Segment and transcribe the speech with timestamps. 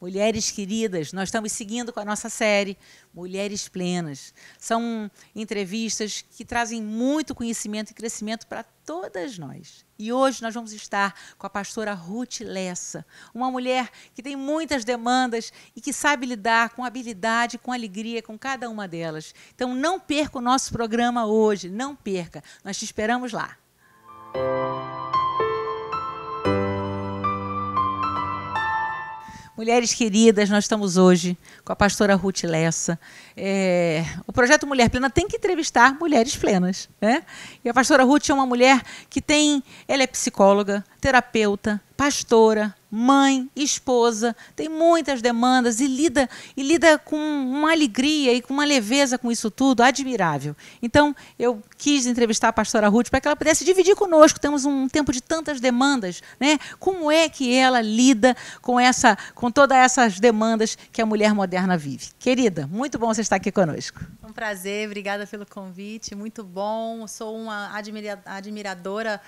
[0.00, 2.78] Mulheres queridas, nós estamos seguindo com a nossa série
[3.12, 4.32] Mulheres Plenas.
[4.56, 9.84] São entrevistas que trazem muito conhecimento e crescimento para todas nós.
[9.98, 13.04] E hoje nós vamos estar com a pastora Ruth Lessa,
[13.34, 18.38] uma mulher que tem muitas demandas e que sabe lidar com habilidade, com alegria com
[18.38, 19.34] cada uma delas.
[19.52, 22.40] Então não perca o nosso programa hoje, não perca.
[22.62, 23.58] Nós te esperamos lá.
[29.58, 32.96] Mulheres queridas, nós estamos hoje com a pastora Ruth Lessa.
[33.36, 36.88] É, o projeto Mulher Plena tem que entrevistar mulheres plenas.
[37.00, 37.24] Né?
[37.64, 39.60] E a pastora Ruth é uma mulher que tem.
[39.88, 47.16] Ela é psicóloga, terapeuta, pastora, mãe, esposa, tem muitas demandas e lida e lida com
[47.16, 50.56] uma alegria e com uma leveza com isso tudo, admirável.
[50.82, 54.40] Então, eu quis entrevistar a pastora Ruth para que ela pudesse dividir conosco.
[54.40, 56.58] Temos um tempo de tantas demandas, né?
[56.78, 61.76] Como é que ela lida com essa com todas essas demandas que a mulher moderna
[61.76, 62.08] vive?
[62.18, 64.00] Querida, muito bom você estar aqui conosco.
[64.26, 67.06] Um prazer, obrigada pelo convite, muito bom.
[67.06, 67.70] Sou uma
[68.26, 69.20] admiradora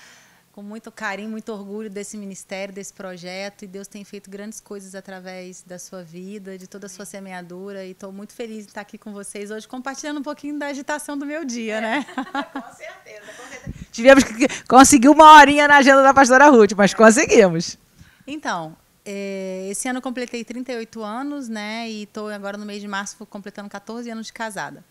[0.53, 3.65] com muito carinho, muito orgulho desse ministério, desse projeto.
[3.65, 7.85] E Deus tem feito grandes coisas através da sua vida, de toda a sua semeadura.
[7.85, 11.17] E estou muito feliz de estar aqui com vocês hoje, compartilhando um pouquinho da agitação
[11.17, 11.81] do meu dia, é.
[11.81, 12.07] né?
[12.53, 13.87] com certeza, com certeza.
[13.93, 17.79] Tivemos que conseguir uma horinha na agenda da pastora Ruth, mas conseguimos.
[18.27, 21.89] Então, é, esse ano eu completei 38 anos, né?
[21.89, 24.85] E estou agora no mês de março completando 14 anos de casada.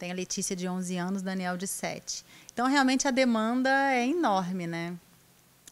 [0.00, 2.24] Tem a Letícia de 11 anos, Daniel de 7.
[2.54, 4.96] Então, realmente, a demanda é enorme, né?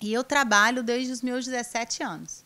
[0.02, 2.44] E eu trabalho desde os meus 17 anos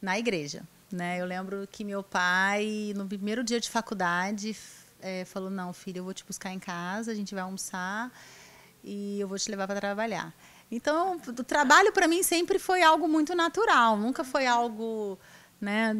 [0.00, 0.62] na igreja.
[0.92, 1.18] Né?
[1.18, 4.54] Eu lembro que meu pai, no primeiro dia de faculdade,
[5.00, 8.12] é, falou: Não, filho, eu vou te buscar em casa, a gente vai almoçar
[8.84, 10.34] e eu vou te levar para trabalhar.
[10.70, 15.18] Então, o trabalho para mim sempre foi algo muito natural, nunca foi algo,
[15.58, 15.94] né,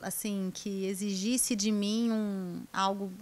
[0.00, 3.12] assim, que exigisse de mim um algo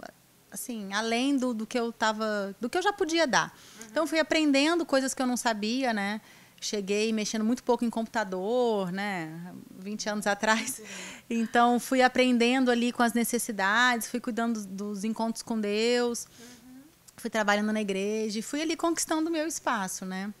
[0.51, 3.53] assim, além do, do que eu tava, do que eu já podia dar.
[3.79, 3.87] Uhum.
[3.91, 6.21] Então fui aprendendo coisas que eu não sabia, né?
[6.59, 9.53] Cheguei mexendo muito pouco em computador, né?
[9.79, 10.81] 20 anos atrás.
[11.29, 16.25] Então fui aprendendo ali com as necessidades, fui cuidando dos encontros com Deus.
[16.25, 16.81] Uhum.
[17.17, 20.33] Fui trabalhando na igreja e fui ali conquistando o meu espaço, né?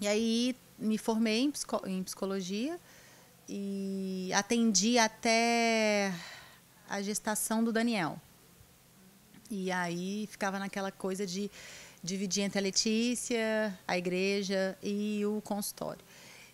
[0.00, 1.52] E aí me formei em,
[1.86, 2.78] em psicologia
[3.48, 6.12] e atendi até
[6.88, 8.20] a gestação do Daniel.
[9.50, 11.50] E aí ficava naquela coisa de
[12.02, 16.04] dividir entre a Letícia, a igreja e o consultório.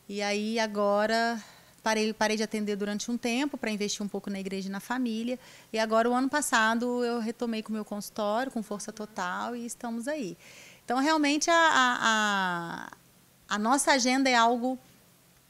[0.09, 1.43] E aí agora
[1.85, 4.81] parei, parei de atender durante um tempo para investir um pouco na igreja e na
[4.81, 5.39] família.
[5.71, 9.67] E agora, o ano passado, eu retomei com o meu consultório, com força total, e
[9.67, 10.37] estamos aí.
[10.85, 12.93] Então, realmente, a, a,
[13.49, 14.79] a nossa agenda é algo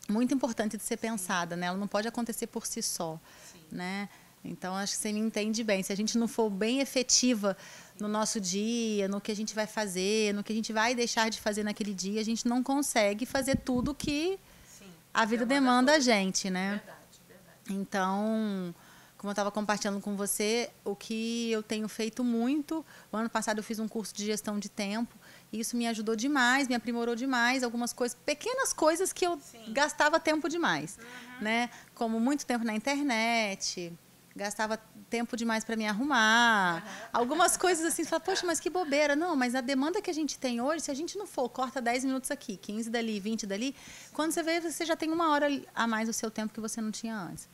[0.08, 1.66] muito importante de ser pensada, né?
[1.66, 3.18] Ela não pode acontecer por si só,
[3.52, 3.60] Sim.
[3.70, 4.08] né?
[4.44, 5.82] Então, acho que você me entende bem.
[5.82, 7.56] Se a gente não for bem efetiva
[7.98, 11.30] no nosso dia, no que a gente vai fazer, no que a gente vai deixar
[11.30, 15.94] de fazer naquele dia, a gente não consegue fazer tudo que Sim, a vida demanda
[15.94, 16.82] a gente, né?
[16.84, 17.80] Verdade, verdade.
[17.80, 18.74] Então,
[19.16, 23.58] como eu estava compartilhando com você, o que eu tenho feito muito, o ano passado
[23.58, 25.16] eu fiz um curso de gestão de tempo,
[25.50, 29.72] e isso me ajudou demais, me aprimorou demais, algumas coisas, pequenas coisas que eu Sim.
[29.72, 31.44] gastava tempo demais, uhum.
[31.44, 31.70] né?
[31.94, 33.96] Como muito tempo na internet,
[34.34, 34.76] gastava
[35.08, 36.82] tempo demais para me arrumar.
[36.82, 37.08] Uhum.
[37.12, 39.14] Algumas coisas assim, você fala, poxa, mas que bobeira.
[39.14, 41.80] Não, mas a demanda que a gente tem hoje, se a gente não for, corta
[41.80, 43.76] 10 minutos aqui, 15 dali, 20 dali,
[44.12, 46.80] quando você vê, você já tem uma hora a mais do seu tempo que você
[46.80, 47.48] não tinha antes.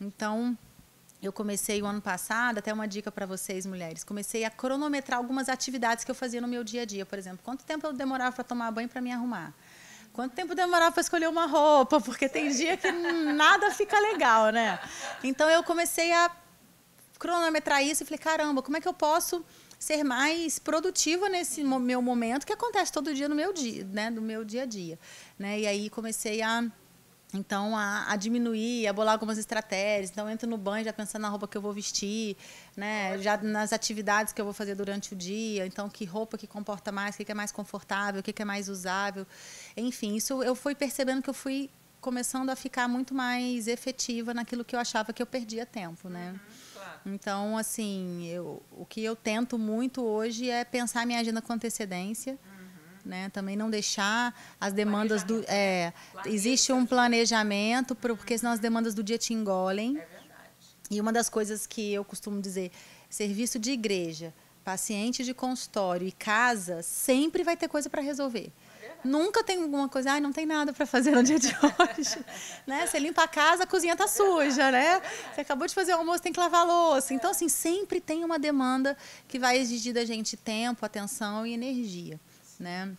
[0.00, 0.56] Então,
[1.22, 5.48] eu comecei o ano passado, até uma dica para vocês, mulheres, comecei a cronometrar algumas
[5.48, 7.06] atividades que eu fazia no meu dia a dia.
[7.06, 9.54] Por exemplo, quanto tempo eu demorava para tomar banho para me arrumar?
[10.14, 12.00] Quanto tempo demorava para escolher uma roupa?
[12.00, 14.78] Porque tem dia que nada fica legal, né?
[15.24, 16.30] Então eu comecei a
[17.18, 19.44] cronometrar isso e falei, caramba, como é que eu posso
[19.76, 24.22] ser mais produtiva nesse meu momento que acontece todo dia no meu dia, né, no
[24.22, 24.98] meu dia a dia,
[25.36, 25.58] né?
[25.58, 26.64] E aí comecei a
[27.34, 30.10] então, a, a, diminuir, a bolar algumas estratégias.
[30.10, 32.36] Então, entro no banho já pensando na roupa que eu vou vestir,
[32.76, 33.18] né?
[33.18, 35.66] já nas atividades que eu vou fazer durante o dia.
[35.66, 38.68] Então, que roupa que comporta mais, o que é mais confortável, o que é mais
[38.68, 39.26] usável.
[39.76, 41.68] Enfim, isso eu fui percebendo que eu fui
[42.00, 46.08] começando a ficar muito mais efetiva naquilo que eu achava que eu perdia tempo.
[46.08, 46.38] Né?
[47.06, 47.14] Uhum.
[47.14, 52.32] Então, assim, eu, o que eu tento muito hoje é pensar minha agenda com antecedência.
[52.32, 52.53] Uhum
[53.04, 53.28] né?
[53.30, 55.92] Também não deixar as demandas do é,
[56.26, 59.98] existe um planejamento porque senão as demandas do dia te engolem.
[59.98, 60.24] É
[60.90, 62.70] e uma das coisas que eu costumo dizer,
[63.08, 64.34] serviço de igreja,
[64.64, 68.52] paciente de consultório e casa sempre vai ter coisa para resolver.
[68.82, 72.24] É Nunca tem alguma coisa, ai, não tem nada para fazer no dia de hoje.
[72.66, 72.86] né?
[72.86, 75.00] Você limpa a casa, a cozinha tá suja, né?
[75.34, 77.12] Você acabou de fazer o almoço, tem que lavar a louça.
[77.12, 78.96] Então, assim, sempre tem uma demanda
[79.26, 82.20] que vai exigir da gente tempo, atenção e energia,
[82.58, 82.96] né?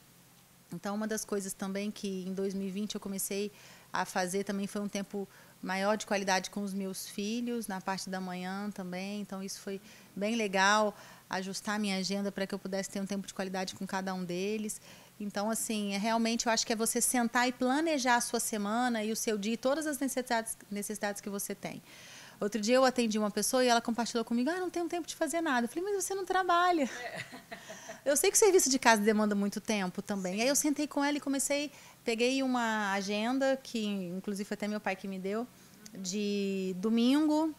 [0.73, 3.51] Então, uma das coisas também que em 2020 eu comecei
[3.93, 5.27] a fazer também foi um tempo
[5.61, 9.21] maior de qualidade com os meus filhos, na parte da manhã também.
[9.21, 9.81] Então, isso foi
[10.15, 10.95] bem legal,
[11.29, 14.23] ajustar minha agenda para que eu pudesse ter um tempo de qualidade com cada um
[14.23, 14.79] deles.
[15.19, 19.03] Então, assim, é, realmente eu acho que é você sentar e planejar a sua semana
[19.03, 21.81] e o seu dia e todas as necessidades, necessidades que você tem.
[22.39, 25.15] Outro dia eu atendi uma pessoa e ela compartilhou comigo: ah, não tenho tempo de
[25.15, 25.65] fazer nada.
[25.65, 26.83] Eu falei, mas você não trabalha.
[26.83, 27.25] É.
[28.05, 30.35] Eu sei que o serviço de casa demanda muito tempo também.
[30.35, 30.41] Sim.
[30.41, 31.71] Aí eu sentei com ela e comecei,
[32.03, 35.47] peguei uma agenda, que inclusive foi até meu pai que me deu,
[35.91, 37.51] de domingo,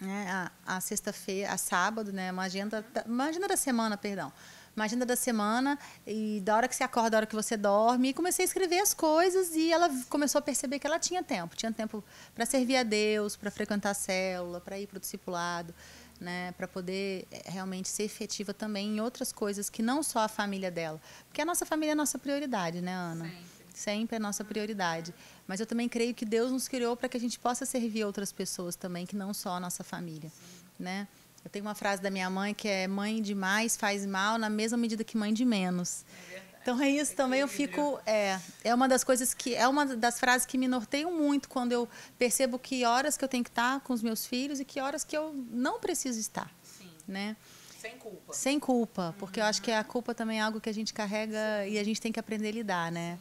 [0.00, 4.32] né, a, a sexta-feira, a sábado, né, uma agenda, uma agenda da semana, perdão
[4.74, 8.08] uma agenda da semana e da hora que você acorda, da hora que você dorme.
[8.08, 11.54] E comecei a escrever as coisas e ela começou a perceber que ela tinha tempo.
[11.54, 12.02] Tinha tempo
[12.34, 15.74] para servir a Deus, para frequentar a célula, para ir para o discipulado,
[16.20, 20.28] né, para poder eh, realmente ser efetiva também em outras coisas que não só a
[20.28, 21.00] família dela.
[21.28, 23.24] Porque a nossa família é a nossa prioridade, né, Ana?
[23.24, 23.52] Sempre.
[23.74, 25.14] Sempre é a nossa prioridade.
[25.46, 28.30] Mas eu também creio que Deus nos criou para que a gente possa servir outras
[28.32, 30.30] pessoas também, que não só a nossa família,
[30.78, 31.08] né?
[31.44, 34.78] Eu tenho uma frase da minha mãe que é mãe demais faz mal na mesma
[34.78, 36.04] medida que mãe de menos.
[36.32, 39.84] É então é isso também eu fico é é uma das coisas que é uma
[39.84, 43.50] das frases que me norteiam muito quando eu percebo que horas que eu tenho que
[43.50, 46.90] estar com os meus filhos e que horas que eu não preciso estar, Sim.
[47.06, 47.36] né?
[47.80, 48.32] Sem culpa.
[48.32, 49.46] Sem culpa, porque uhum.
[49.46, 51.72] eu acho que a culpa também é algo que a gente carrega Sim.
[51.72, 53.18] e a gente tem que aprender a lidar, né?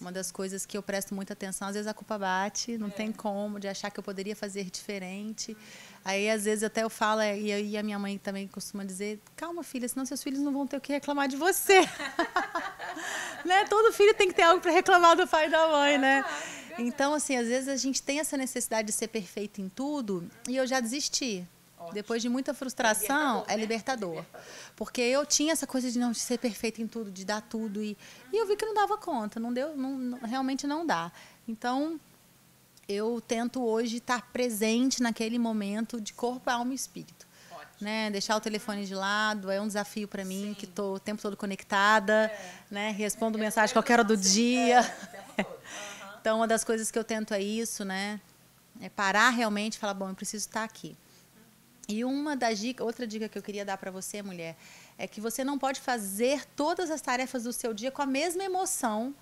[0.00, 2.90] Uma das coisas que eu presto muita atenção, às vezes a culpa bate, não é.
[2.90, 5.56] tem como, de achar que eu poderia fazer diferente.
[6.04, 9.62] Aí, às vezes, até eu falo, é, e a minha mãe também costuma dizer: calma,
[9.62, 11.80] filha, senão seus filhos não vão ter o que reclamar de você.
[13.44, 13.64] né?
[13.68, 16.24] Todo filho tem que ter algo para reclamar do pai e da mãe, né?
[16.78, 20.56] Então, assim, às vezes a gente tem essa necessidade de ser perfeito em tudo e
[20.56, 21.46] eu já desisti.
[21.92, 24.16] Depois de muita frustração, é libertador, é libertador.
[24.16, 24.26] Né?
[24.76, 27.82] Porque eu tinha essa coisa de não de ser perfeito em tudo, de dar tudo.
[27.82, 27.96] E,
[28.32, 31.12] e eu vi que não dava conta, não deu, não, não, realmente não dá.
[31.46, 32.00] Então,
[32.88, 37.26] eu tento hoje estar presente naquele momento de corpo, alma e espírito.
[37.80, 38.10] Né?
[38.10, 40.54] Deixar o telefone de lado é um desafio para mim, Sim.
[40.54, 42.54] que estou o tempo todo conectada, é.
[42.70, 42.90] né?
[42.92, 44.80] respondo é, mensagem qualquer hora do dia.
[45.36, 45.48] É, uhum.
[46.20, 48.20] então, uma das coisas que eu tento é isso, né?
[48.80, 50.96] É parar realmente e falar, bom, eu preciso estar aqui.
[51.88, 54.56] E uma das dicas, outra dica que eu queria dar para você, mulher,
[54.96, 58.42] é que você não pode fazer todas as tarefas do seu dia com a mesma
[58.42, 59.14] emoção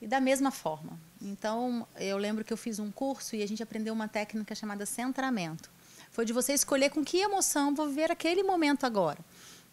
[0.00, 0.98] e da mesma forma.
[1.20, 4.86] Então, eu lembro que eu fiz um curso e a gente aprendeu uma técnica chamada
[4.86, 5.70] centramento.
[6.10, 9.18] Foi de você escolher com que emoção vou viver aquele momento agora.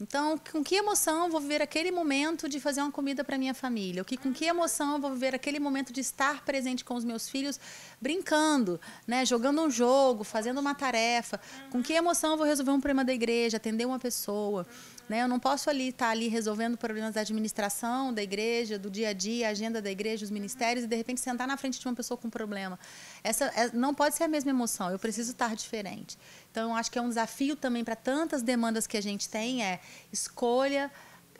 [0.01, 4.04] Então, com que emoção vou viver aquele momento de fazer uma comida para minha família?
[4.06, 7.60] Que, com que emoção vou viver aquele momento de estar presente com os meus filhos,
[8.00, 11.40] brincando, né, jogando um jogo, fazendo uma tarefa?
[11.69, 14.66] Com que emoção vou resolver um problema da igreja, atender uma pessoa?
[15.09, 15.23] Né?
[15.23, 19.09] Eu não posso ali estar tá ali resolvendo problemas da administração da igreja, do dia
[19.09, 21.85] a dia, a agenda da igreja, os ministérios, e de repente sentar na frente de
[21.88, 22.79] uma pessoa com problema.
[23.23, 26.15] Essa é, não pode ser a mesma emoção, eu preciso estar diferente.
[26.51, 29.63] Então, eu acho que é um desafio também para tantas demandas que a gente tem,
[29.63, 29.79] é
[30.13, 30.91] escolha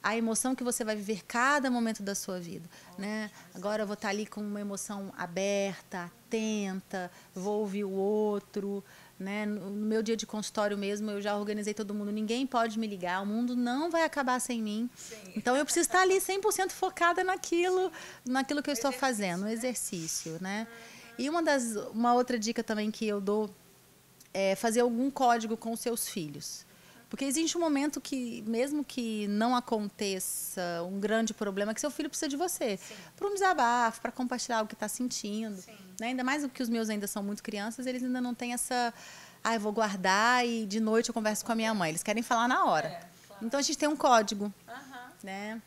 [0.02, 2.68] a emoção que você vai viver cada momento da sua vida,
[2.98, 3.30] né?
[3.54, 8.84] Agora eu vou estar ali com uma emoção aberta, atenta, vou ouvir o outro,
[9.20, 9.46] né?
[9.46, 12.12] No meu dia de consultório mesmo, eu já organizei todo mundo.
[12.12, 14.90] Ninguém pode me ligar, o mundo não vai acabar sem mim.
[14.96, 15.16] Sim.
[15.36, 17.92] Então eu preciso estar ali 100% focada naquilo,
[18.26, 20.66] naquilo que eu estou fazendo, no exercício, né?
[21.18, 23.50] E uma das uma outra dica também que eu dou
[24.34, 26.66] é fazer algum código com seus filhos.
[27.10, 32.08] Porque existe um momento que, mesmo que não aconteça um grande problema, que seu filho
[32.08, 32.80] precisa de você.
[33.16, 35.58] Para um desabafo, para compartilhar o que está sentindo.
[36.00, 36.08] Né?
[36.08, 38.94] Ainda mais que os meus ainda são muito crianças, eles ainda não têm essa.
[39.44, 41.90] Ah, eu vou guardar e de noite eu converso com a minha mãe.
[41.90, 42.88] Eles querem falar na hora.
[42.88, 43.46] É, claro.
[43.46, 44.46] Então a gente tem um código.
[44.68, 45.10] Uhum.
[45.24, 45.62] Né?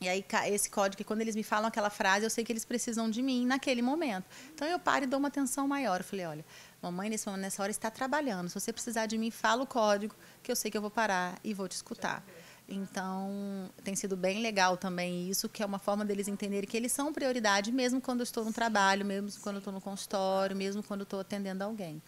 [0.00, 3.10] E aí, esse código, quando eles me falam aquela frase, eu sei que eles precisam
[3.10, 4.24] de mim naquele momento.
[4.54, 6.00] Então, eu paro e dou uma atenção maior.
[6.00, 6.44] Eu falei, olha,
[6.82, 8.48] mamãe, nesse momento, nessa hora, está trabalhando.
[8.48, 11.38] Se você precisar de mim, fala o código, que eu sei que eu vou parar
[11.44, 12.24] e vou te escutar.
[12.68, 16.92] Então, tem sido bem legal também isso, que é uma forma deles entenderem que eles
[16.92, 20.82] são prioridade, mesmo quando eu estou no trabalho, mesmo quando eu estou no consultório, mesmo
[20.82, 22.00] quando eu estou atendendo alguém.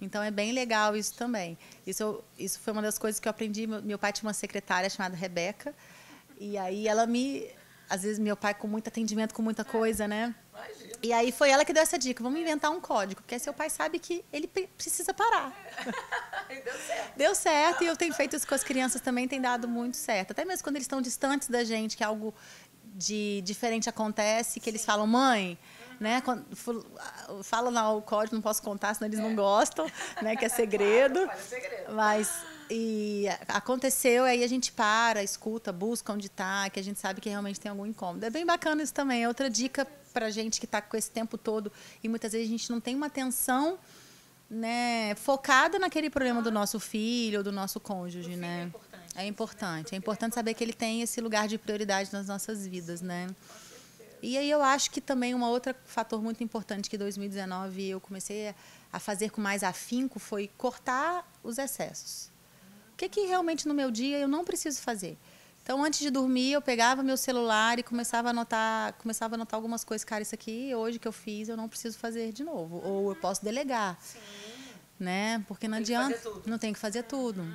[0.00, 1.58] Então, é bem legal isso também.
[1.84, 3.66] Isso, isso foi uma das coisas que eu aprendi.
[3.66, 5.74] Meu, pai tinha uma secretária chamada Rebeca,
[6.38, 7.50] e aí ela me.
[7.88, 10.34] Às vezes, meu pai com muito atendimento, com muita coisa, né?
[10.52, 10.92] Imagina.
[11.02, 13.70] E aí foi ela que deu essa dica: vamos inventar um código, porque seu pai
[13.70, 15.52] sabe que ele precisa parar.
[16.48, 16.60] É.
[16.60, 17.16] deu certo.
[17.16, 20.32] Deu certo, e eu tenho feito isso com as crianças também, tem dado muito certo.
[20.32, 22.34] Até mesmo quando eles estão distantes da gente, que é algo
[22.84, 25.56] de diferente acontece, que eles falam, mãe,
[26.00, 26.22] né?
[27.42, 29.90] Fala lá o código, não posso contar, senão eles não gostam,
[30.22, 30.36] né?
[30.36, 31.28] Que é segredo.
[31.94, 32.30] Mas
[32.70, 37.28] e aconteceu, aí a gente para, escuta, busca onde está, que a gente sabe que
[37.28, 38.24] realmente tem algum incômodo.
[38.24, 39.24] É bem bacana isso também.
[39.24, 41.72] É outra dica para gente que está com esse tempo todo
[42.02, 43.78] e muitas vezes a gente não tem uma atenção
[44.50, 48.62] né, focada naquele problema do nosso filho ou do nosso cônjuge, né?
[48.62, 49.14] É importante.
[49.16, 49.94] é importante.
[49.94, 53.28] É importante saber que ele tem esse lugar de prioridade nas nossas vidas, né?
[54.22, 58.54] E aí eu acho que também um outro fator muito importante que 2019 eu comecei
[58.92, 62.30] a fazer com mais afinco foi cortar os excessos.
[62.98, 65.16] O que, que realmente no meu dia eu não preciso fazer?
[65.62, 69.56] Então, antes de dormir, eu pegava meu celular e começava a anotar, começava a anotar
[69.56, 70.04] algumas coisas.
[70.04, 72.82] Cara, isso aqui hoje que eu fiz, eu não preciso fazer de novo.
[72.84, 73.96] Ou eu posso delegar.
[74.02, 74.18] Sim.
[74.98, 75.44] Né?
[75.46, 76.32] Porque não tem adianta.
[76.44, 77.42] Não tem que fazer tudo.
[77.42, 77.54] Uhum.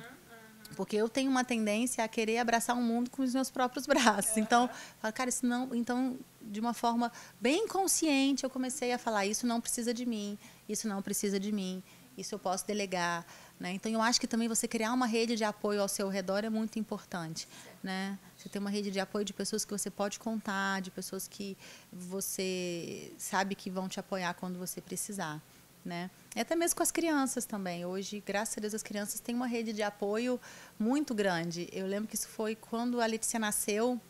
[0.76, 4.38] Porque eu tenho uma tendência a querer abraçar o mundo com os meus próprios braços.
[4.38, 5.74] Então, falo, cara, isso não.
[5.74, 10.38] Então, de uma forma bem consciente, eu comecei a falar: isso não precisa de mim,
[10.66, 11.82] isso não precisa de mim,
[12.16, 13.26] isso eu posso delegar.
[13.58, 13.72] Né?
[13.72, 16.50] Então, eu acho que também você criar uma rede de apoio ao seu redor é
[16.50, 17.48] muito importante.
[17.82, 18.18] Né?
[18.36, 21.56] Você ter uma rede de apoio de pessoas que você pode contar, de pessoas que
[21.92, 25.40] você sabe que vão te apoiar quando você precisar
[25.84, 26.10] né?
[26.34, 27.84] E até mesmo com as crianças também.
[27.84, 30.40] Hoje, graças a Deus, as crianças têm uma rede de apoio
[30.78, 31.68] muito grande.
[31.72, 34.00] Eu lembro que isso foi quando a Letícia nasceu.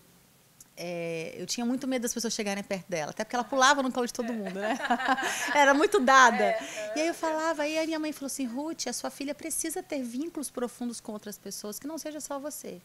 [0.77, 3.93] É, eu tinha muito medo das pessoas chegarem perto dela, até porque ela pulava no
[3.93, 4.77] colo de todo mundo, né?
[5.55, 6.57] Era muito dada.
[6.97, 9.83] E aí eu falava, aí a minha mãe falou assim, Ruth, a sua filha precisa
[9.83, 12.81] ter vínculos profundos com outras pessoas, que não seja só você.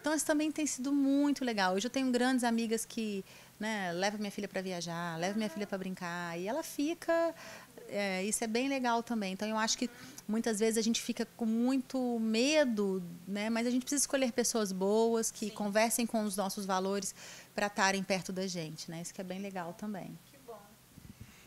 [0.00, 1.74] Então isso também tem sido muito legal.
[1.74, 3.24] Hoje eu tenho grandes amigas que
[3.58, 7.34] né, levam minha filha para viajar, levam minha filha para brincar, e ela fica
[7.88, 9.32] é, isso é bem legal também.
[9.32, 9.90] Então, eu acho que
[10.26, 13.48] muitas vezes a gente fica com muito medo, né?
[13.48, 15.52] mas a gente precisa escolher pessoas boas, que Sim.
[15.52, 17.14] conversem com os nossos valores
[17.54, 18.90] para estarem perto da gente.
[18.90, 19.02] Né?
[19.02, 20.16] Isso que é bem legal também.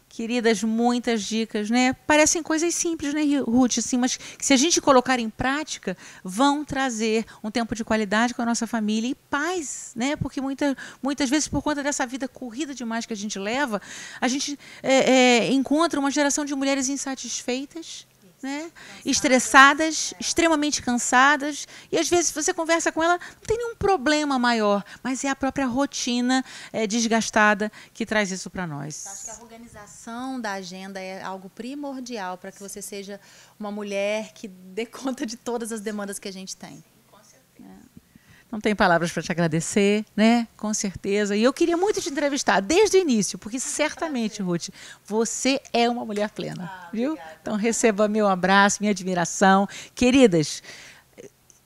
[0.09, 1.93] Queridas, muitas dicas, né?
[1.93, 3.77] Parecem coisas simples, né, Ruth?
[3.77, 8.33] Assim, mas que se a gente colocar em prática, vão trazer um tempo de qualidade
[8.33, 10.15] com a nossa família e paz, né?
[10.15, 13.79] Porque muita, muitas vezes, por conta dessa vida corrida demais que a gente leva,
[14.19, 18.07] a gente é, é, encontra uma geração de mulheres insatisfeitas,
[18.41, 18.71] né?
[19.05, 24.83] estressadas, extremamente cansadas, e às vezes você conversa com ela, não tem nenhum problema maior,
[25.03, 29.05] mas é a própria rotina é, desgastada que traz isso para nós.
[29.07, 33.19] Acho que a organização da agenda é algo primordial para que você seja
[33.59, 36.83] uma mulher que dê conta de todas as demandas que a gente tem.
[38.51, 40.47] Não tem palavras para te agradecer, né?
[40.57, 41.35] Com certeza.
[41.35, 44.69] E eu queria muito te entrevistar desde o início, porque certamente, Ruth,
[45.05, 47.11] você é uma mulher plena, ah, viu?
[47.11, 47.37] Obrigada.
[47.41, 49.67] Então receba meu abraço, minha admiração.
[49.93, 50.63] Queridas,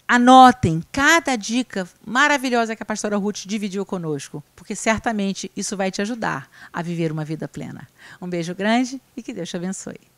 [0.05, 6.01] anotem cada dica maravilhosa que a pastora Ruth dividiu conosco, porque certamente isso vai te
[6.01, 7.87] ajudar a viver uma vida plena.
[8.21, 10.12] Um beijo grande e que Deus te abençoe.